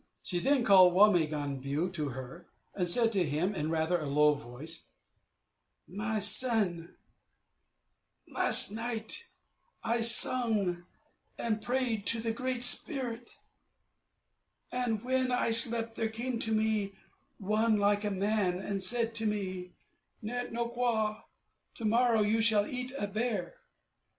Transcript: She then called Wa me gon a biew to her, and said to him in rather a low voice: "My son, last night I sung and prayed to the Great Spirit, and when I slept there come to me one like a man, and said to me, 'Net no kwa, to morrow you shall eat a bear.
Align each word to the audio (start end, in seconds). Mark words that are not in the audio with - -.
She 0.23 0.39
then 0.39 0.63
called 0.63 0.95
Wa 0.95 1.11
me 1.11 1.27
gon 1.27 1.57
a 1.57 1.57
biew 1.61 1.93
to 1.93 2.09
her, 2.09 2.47
and 2.73 2.89
said 2.89 3.11
to 3.11 3.23
him 3.23 3.53
in 3.53 3.69
rather 3.69 3.99
a 4.01 4.07
low 4.09 4.33
voice: 4.33 4.85
"My 5.87 6.17
son, 6.17 6.95
last 8.27 8.71
night 8.71 9.27
I 9.83 10.01
sung 10.01 10.87
and 11.37 11.61
prayed 11.61 12.07
to 12.07 12.19
the 12.19 12.31
Great 12.31 12.63
Spirit, 12.63 13.37
and 14.71 15.03
when 15.03 15.31
I 15.31 15.51
slept 15.51 15.93
there 15.97 16.09
come 16.09 16.39
to 16.39 16.51
me 16.51 16.95
one 17.37 17.77
like 17.77 18.03
a 18.03 18.09
man, 18.09 18.57
and 18.57 18.81
said 18.81 19.13
to 19.13 19.27
me, 19.27 19.73
'Net 20.19 20.51
no 20.51 20.67
kwa, 20.67 21.25
to 21.75 21.85
morrow 21.85 22.21
you 22.23 22.41
shall 22.41 22.65
eat 22.65 22.91
a 22.97 23.05
bear. 23.05 23.53